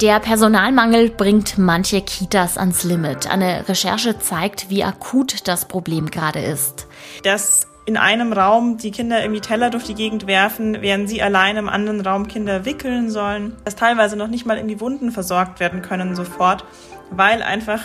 [0.00, 3.28] Der Personalmangel bringt manche Kitas ans Limit.
[3.28, 6.86] Eine Recherche zeigt, wie akut das Problem gerade ist.
[7.24, 11.56] Dass in einem Raum die Kinder irgendwie Teller durch die Gegend werfen, während sie allein
[11.56, 13.56] im anderen Raum Kinder wickeln sollen.
[13.64, 16.64] Dass teilweise noch nicht mal in die Wunden versorgt werden können sofort,
[17.10, 17.80] weil einfach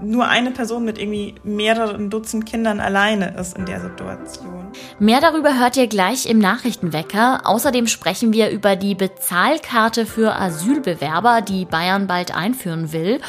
[0.00, 4.68] nur eine Person mit irgendwie mehreren Dutzend Kindern alleine ist in der Situation.
[4.98, 7.42] Mehr darüber hört ihr gleich im Nachrichtenwecker.
[7.44, 13.20] Außerdem sprechen wir über die Bezahlkarte für Asylbewerber, die Bayern bald einführen will.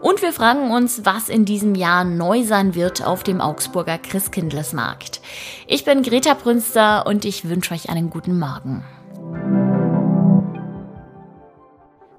[0.00, 5.20] Und wir fragen uns, was in diesem Jahr neu sein wird auf dem Augsburger Christkindlesmarkt.
[5.66, 8.84] Ich bin Greta Brünster und ich wünsche euch einen guten Morgen.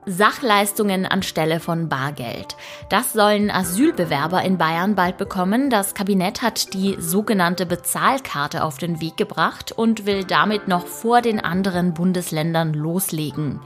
[0.10, 2.56] Sachleistungen anstelle von Bargeld.
[2.90, 5.70] Das sollen Asylbewerber in Bayern bald bekommen.
[5.70, 11.22] Das Kabinett hat die sogenannte Bezahlkarte auf den Weg gebracht und will damit noch vor
[11.22, 13.60] den anderen Bundesländern loslegen.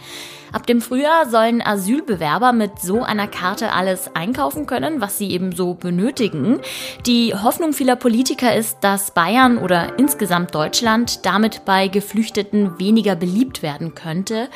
[0.52, 5.56] Ab dem Frühjahr sollen Asylbewerber mit so einer Karte alles einkaufen können, was sie eben
[5.56, 6.60] so benötigen.
[7.06, 13.62] Die Hoffnung vieler Politiker ist, dass Bayern oder insgesamt Deutschland damit bei Geflüchteten weniger beliebt
[13.62, 14.50] werden könnte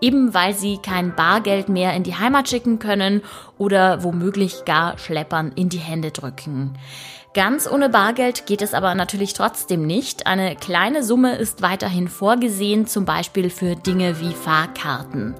[0.00, 3.22] eben weil sie kein Bargeld mehr in die Heimat schicken können
[3.56, 6.78] oder womöglich gar Schleppern in die Hände drücken.
[7.38, 10.26] Ganz ohne Bargeld geht es aber natürlich trotzdem nicht.
[10.26, 15.36] Eine kleine Summe ist weiterhin vorgesehen, zum Beispiel für Dinge wie Fahrkarten.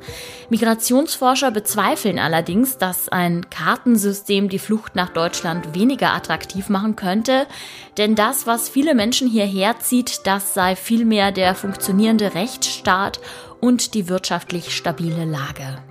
[0.49, 7.49] Migrationsforscher bezweifeln allerdings, dass ein Kartensystem die Flucht nach Deutschland weniger attraktiv machen könnte,
[7.97, 13.19] denn das, was viele Menschen hierher zieht, das sei vielmehr der funktionierende Rechtsstaat
[13.61, 15.83] und die wirtschaftlich stabile Lage.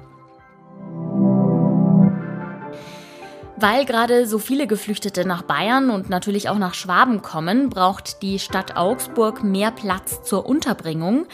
[3.59, 8.38] Weil gerade so viele Geflüchtete nach Bayern und natürlich auch nach Schwaben kommen, braucht die
[8.38, 11.25] Stadt Augsburg mehr Platz zur Unterbringung.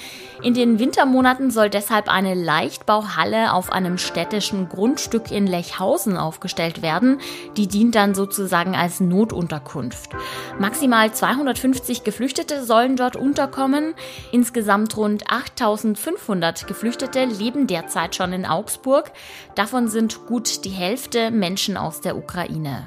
[0.41, 7.19] In den Wintermonaten soll deshalb eine Leichtbauhalle auf einem städtischen Grundstück in Lechhausen aufgestellt werden.
[7.57, 10.12] Die dient dann sozusagen als Notunterkunft.
[10.57, 13.95] Maximal 250 Geflüchtete sollen dort unterkommen.
[14.31, 19.12] Insgesamt rund 8500 Geflüchtete leben derzeit schon in Augsburg.
[19.56, 22.85] Davon sind gut die Hälfte Menschen aus der Ukraine.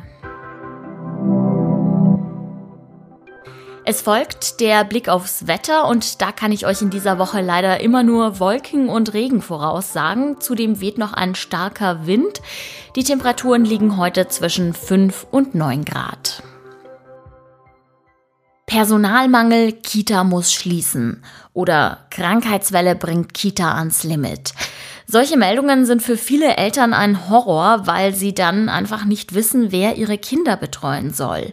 [3.89, 7.79] Es folgt der Blick aufs Wetter und da kann ich euch in dieser Woche leider
[7.81, 10.41] immer nur Wolken und Regen voraussagen.
[10.41, 12.43] Zudem weht noch ein starker Wind.
[12.97, 16.43] Die Temperaturen liegen heute zwischen 5 und 9 Grad.
[18.67, 21.23] Personalmangel, Kita muss schließen
[21.53, 24.53] oder Krankheitswelle bringt Kita ans Limit.
[25.09, 29.97] Solche Meldungen sind für viele Eltern ein Horror, weil sie dann einfach nicht wissen, wer
[29.97, 31.53] ihre Kinder betreuen soll.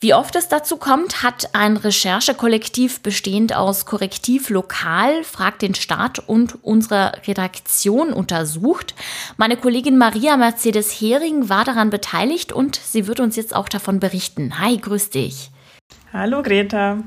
[0.00, 6.18] Wie oft es dazu kommt, hat ein Recherchekollektiv bestehend aus Korrektiv Lokal, Fragt den Staat
[6.18, 8.94] und unserer Redaktion untersucht.
[9.38, 14.00] Meine Kollegin Maria Mercedes Hering war daran beteiligt und sie wird uns jetzt auch davon
[14.00, 14.58] berichten.
[14.58, 15.50] Hi, grüß dich.
[16.12, 16.98] Hallo Greta.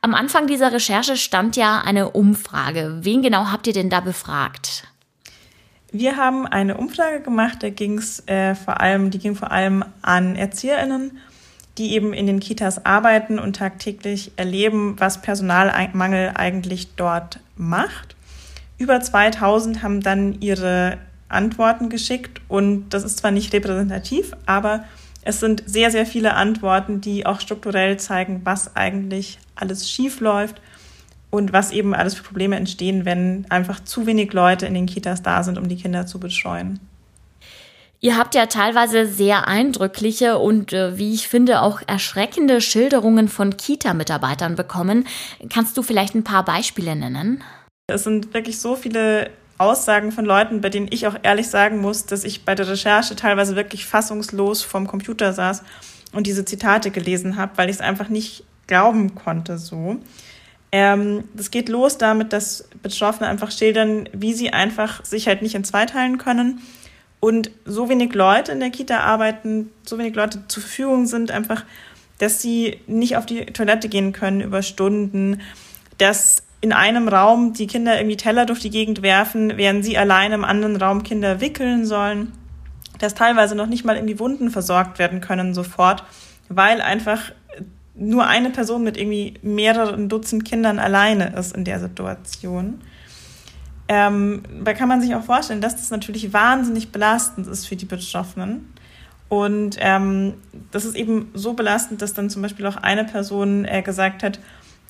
[0.00, 2.98] Am Anfang dieser Recherche stand ja eine Umfrage.
[3.00, 4.84] Wen genau habt ihr denn da befragt?
[5.92, 10.36] Wir haben eine Umfrage gemacht, da ging's, äh, vor allem, die ging vor allem an
[10.36, 11.18] ErzieherInnen,
[11.78, 18.16] die eben in den Kitas arbeiten und tagtäglich erleben, was Personalmangel eigentlich dort macht.
[18.78, 24.84] Über 2000 haben dann ihre Antworten geschickt und das ist zwar nicht repräsentativ, aber
[25.26, 30.60] es sind sehr, sehr viele Antworten, die auch strukturell zeigen, was eigentlich alles schief läuft
[31.30, 35.22] und was eben alles für Probleme entstehen, wenn einfach zu wenig Leute in den Kitas
[35.22, 36.78] da sind, um die Kinder zu betreuen.
[37.98, 43.56] Ihr habt ja teilweise sehr eindrückliche und, äh, wie ich finde, auch erschreckende Schilderungen von
[43.56, 45.08] Kita-Mitarbeitern bekommen.
[45.52, 47.42] Kannst du vielleicht ein paar Beispiele nennen?
[47.88, 52.06] Es sind wirklich so viele Aussagen von Leuten, bei denen ich auch ehrlich sagen muss,
[52.06, 55.62] dass ich bei der Recherche teilweise wirklich fassungslos vom Computer saß
[56.12, 59.98] und diese Zitate gelesen habe, weil ich es einfach nicht glauben konnte so.
[60.72, 65.54] Ähm, das geht los damit, dass Betroffene einfach schildern, wie sie einfach sich halt nicht
[65.54, 66.60] in zwei teilen können
[67.20, 71.64] und so wenig Leute in der Kita arbeiten, so wenig Leute zur Verfügung sind, einfach,
[72.18, 75.40] dass sie nicht auf die Toilette gehen können über Stunden,
[75.98, 80.32] dass in einem Raum die Kinder irgendwie Teller durch die Gegend werfen, während sie allein
[80.32, 82.32] im anderen Raum Kinder wickeln sollen,
[82.98, 86.04] dass teilweise noch nicht mal irgendwie Wunden versorgt werden können sofort,
[86.48, 87.32] weil einfach
[87.94, 92.80] nur eine Person mit irgendwie mehreren Dutzend Kindern alleine ist in der Situation.
[93.88, 97.84] Ähm, da kann man sich auch vorstellen, dass das natürlich wahnsinnig belastend ist für die
[97.84, 98.72] Betroffenen.
[99.28, 100.34] Und ähm,
[100.70, 104.38] das ist eben so belastend, dass dann zum Beispiel auch eine Person äh, gesagt hat,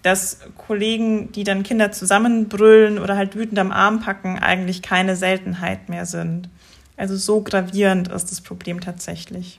[0.07, 5.89] dass Kollegen, die dann Kinder zusammenbrüllen oder halt wütend am Arm packen, eigentlich keine Seltenheit
[5.89, 6.49] mehr sind.
[6.97, 9.59] Also so gravierend ist das Problem tatsächlich.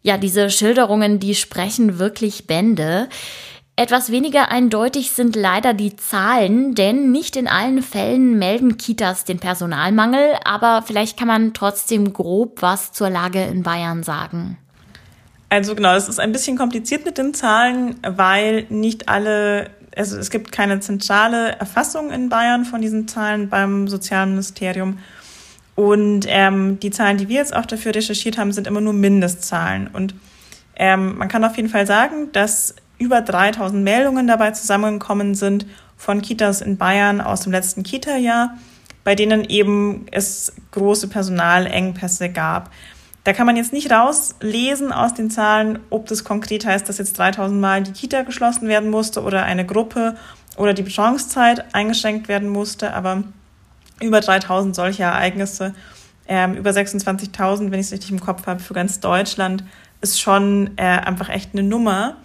[0.00, 3.08] Ja, diese Schilderungen, die sprechen wirklich Bände.
[3.76, 9.38] Etwas weniger eindeutig sind leider die Zahlen, denn nicht in allen Fällen melden Kitas den
[9.38, 14.56] Personalmangel, aber vielleicht kann man trotzdem grob was zur Lage in Bayern sagen.
[15.54, 20.30] Also genau, es ist ein bisschen kompliziert mit den Zahlen, weil nicht alle, also es
[20.30, 24.98] gibt keine zentrale Erfassung in Bayern von diesen Zahlen beim Sozialministerium.
[25.76, 29.86] Und ähm, die Zahlen, die wir jetzt auch dafür recherchiert haben, sind immer nur Mindestzahlen.
[29.92, 30.16] Und
[30.74, 35.66] ähm, man kann auf jeden Fall sagen, dass über 3000 Meldungen dabei zusammengekommen sind
[35.96, 38.58] von Kitas in Bayern aus dem letzten Kita-Jahr,
[39.04, 42.72] bei denen eben es große Personalengpässe gab.
[43.24, 47.18] Da kann man jetzt nicht rauslesen aus den Zahlen, ob das konkret heißt, dass jetzt
[47.18, 50.14] 3000 Mal die Kita geschlossen werden musste oder eine Gruppe
[50.58, 53.24] oder die Betreuungszeit eingeschränkt werden musste, aber
[54.00, 55.74] über 3000 solche Ereignisse,
[56.28, 59.64] ähm, über 26.000, wenn ich es richtig im Kopf habe, für ganz Deutschland,
[60.02, 62.18] ist schon äh, einfach echt eine Nummer.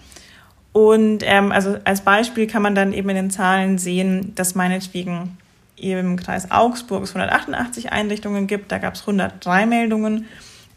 [0.74, 5.38] Und ähm, also als Beispiel kann man dann eben in den Zahlen sehen, dass meinetwegen
[5.78, 10.26] im Kreis Augsburg es 188 Einrichtungen gibt, da gab es 103 Meldungen.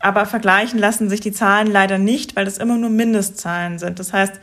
[0.02, 4.00] Aber vergleichen lassen sich die Zahlen leider nicht, weil das immer nur Mindestzahlen sind.
[4.00, 4.34] Das heißt,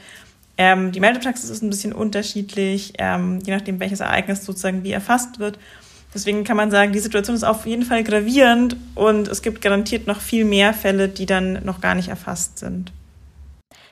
[0.58, 5.40] ähm, die Meldepraxis ist ein bisschen unterschiedlich, ähm, je nachdem, welches Ereignis sozusagen wie erfasst
[5.40, 5.60] wird.
[6.14, 10.08] Deswegen kann man sagen, die Situation ist auf jeden Fall gravierend und es gibt garantiert
[10.08, 12.92] noch viel mehr Fälle, die dann noch gar nicht erfasst sind.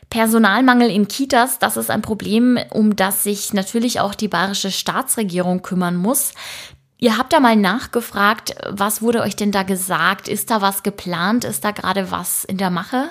[0.10, 5.62] Personalmangel in Kitas, das ist ein Problem, um das sich natürlich auch die bayerische Staatsregierung
[5.62, 6.34] kümmern muss.
[7.00, 10.28] Ihr habt da mal nachgefragt, was wurde euch denn da gesagt?
[10.28, 11.44] Ist da was geplant?
[11.44, 13.10] Ist da gerade was in der Mache?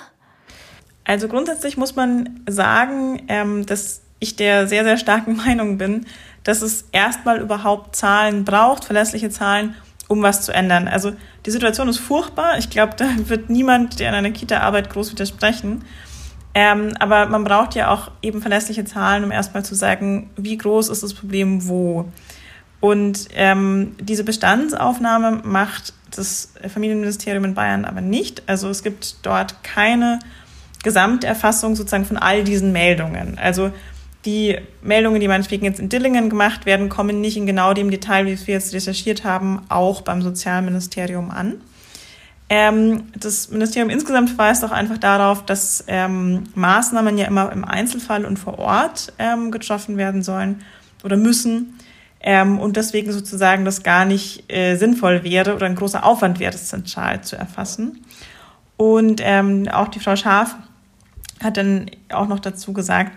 [1.05, 6.05] Also grundsätzlich muss man sagen, ähm, dass ich der sehr, sehr starken Meinung bin,
[6.43, 9.75] dass es erstmal überhaupt Zahlen braucht, verlässliche Zahlen,
[10.09, 10.89] um was zu ändern.
[10.89, 11.13] Also
[11.45, 12.57] die Situation ist furchtbar.
[12.57, 15.85] Ich glaube, da wird niemand, der in einer Kita arbeitet, groß widersprechen.
[16.53, 20.89] Ähm, aber man braucht ja auch eben verlässliche Zahlen, um erstmal zu sagen, wie groß
[20.89, 22.11] ist das Problem wo.
[22.79, 28.43] Und ähm, diese Bestandsaufnahme macht das Familienministerium in Bayern aber nicht.
[28.47, 30.19] Also es gibt dort keine
[30.83, 33.37] Gesamterfassung sozusagen von all diesen Meldungen.
[33.37, 33.71] Also
[34.25, 38.25] die Meldungen, die meinetwegen jetzt in Dillingen gemacht werden, kommen nicht in genau dem Detail,
[38.25, 41.55] wie wir jetzt recherchiert haben, auch beim Sozialministerium an.
[42.49, 48.25] Ähm, das Ministerium insgesamt verweist auch einfach darauf, dass ähm, Maßnahmen ja immer im Einzelfall
[48.25, 50.61] und vor Ort ähm, getroffen werden sollen
[51.03, 51.77] oder müssen.
[52.19, 56.51] Ähm, und deswegen sozusagen das gar nicht äh, sinnvoll wäre oder ein großer Aufwand wäre,
[56.51, 58.03] das zentral zu erfassen.
[58.75, 60.55] Und ähm, auch die Frau Schaaf
[61.43, 63.11] hat dann auch noch dazu gesagt,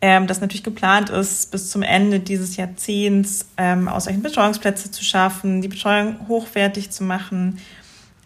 [0.00, 5.62] ähm, dass natürlich geplant ist, bis zum Ende dieses Jahrzehnts ähm, ausreichend Betreuungsplätze zu schaffen,
[5.62, 7.58] die Betreuung hochwertig zu machen,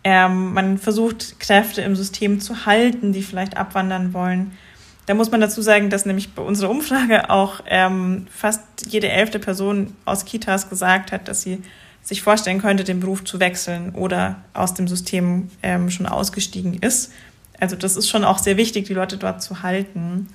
[0.03, 4.53] ähm, man versucht, Kräfte im System zu halten, die vielleicht abwandern wollen.
[5.07, 9.39] Da muss man dazu sagen, dass nämlich bei unserer Umfrage auch ähm, fast jede elfte
[9.39, 11.63] Person aus Kitas gesagt hat, dass sie
[12.03, 17.13] sich vorstellen könnte, den Beruf zu wechseln oder aus dem System ähm, schon ausgestiegen ist.
[17.59, 20.29] Also das ist schon auch sehr wichtig, die Leute dort zu halten.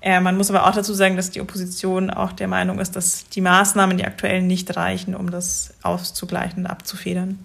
[0.00, 3.28] Äh, man muss aber auch dazu sagen, dass die Opposition auch der Meinung ist, dass
[3.28, 7.38] die Maßnahmen, die aktuellen, nicht reichen, um das auszugleichen und abzufedern.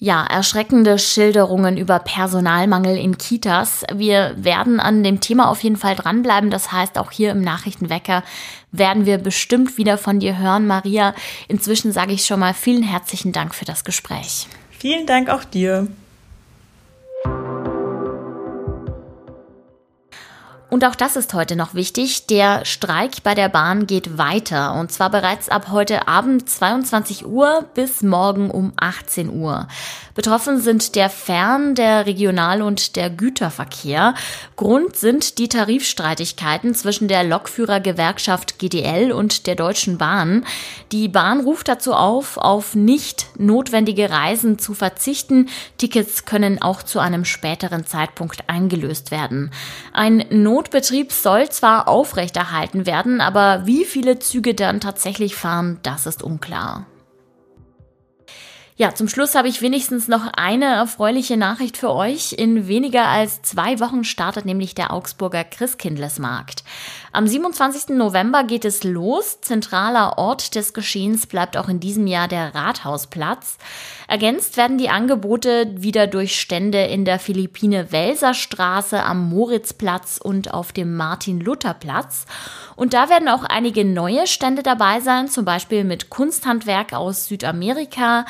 [0.00, 3.82] Ja, erschreckende Schilderungen über Personalmangel in Kitas.
[3.92, 6.50] Wir werden an dem Thema auf jeden Fall dranbleiben.
[6.50, 8.22] Das heißt, auch hier im Nachrichtenwecker
[8.70, 11.14] werden wir bestimmt wieder von dir hören, Maria.
[11.48, 14.46] Inzwischen sage ich schon mal vielen herzlichen Dank für das Gespräch.
[14.70, 15.88] Vielen Dank auch dir.
[20.70, 22.26] Und auch das ist heute noch wichtig.
[22.26, 24.74] Der Streik bei der Bahn geht weiter.
[24.74, 29.66] Und zwar bereits ab heute Abend 22 Uhr bis morgen um 18 Uhr.
[30.18, 34.14] Betroffen sind der Fern-, der Regional- und der Güterverkehr.
[34.56, 40.44] Grund sind die Tarifstreitigkeiten zwischen der Lokführergewerkschaft GDL und der Deutschen Bahn.
[40.90, 45.48] Die Bahn ruft dazu auf, auf nicht notwendige Reisen zu verzichten.
[45.76, 49.52] Tickets können auch zu einem späteren Zeitpunkt eingelöst werden.
[49.92, 56.24] Ein Notbetrieb soll zwar aufrechterhalten werden, aber wie viele Züge dann tatsächlich fahren, das ist
[56.24, 56.86] unklar.
[58.80, 62.34] Ja, zum Schluss habe ich wenigstens noch eine erfreuliche Nachricht für euch.
[62.34, 66.62] In weniger als zwei Wochen startet nämlich der Augsburger Christkindlesmarkt.
[67.10, 67.96] Am 27.
[67.96, 69.40] November geht es los.
[69.40, 73.58] Zentraler Ort des Geschehens bleibt auch in diesem Jahr der Rathausplatz.
[74.06, 80.54] Ergänzt werden die Angebote wieder durch Stände in der Philippine Welser Straße, am Moritzplatz und
[80.54, 82.26] auf dem Martin-Luther-Platz.
[82.76, 88.24] Und da werden auch einige neue Stände dabei sein, zum Beispiel mit Kunsthandwerk aus Südamerika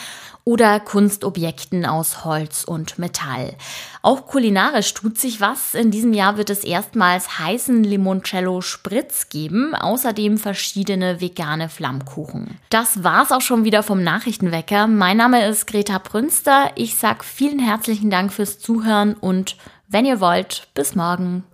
[0.49, 3.55] oder Kunstobjekten aus Holz und Metall.
[4.01, 5.75] Auch kulinarisch tut sich was.
[5.75, 12.57] In diesem Jahr wird es erstmals heißen Limoncello Spritz geben, außerdem verschiedene vegane Flammkuchen.
[12.71, 14.87] Das war's auch schon wieder vom Nachrichtenwecker.
[14.87, 16.71] Mein Name ist Greta Brünster.
[16.77, 21.45] Ich sag vielen herzlichen Dank fürs Zuhören und wenn ihr wollt, bis morgen.